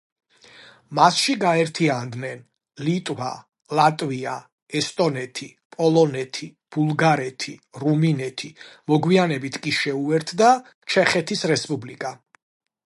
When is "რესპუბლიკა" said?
11.53-12.15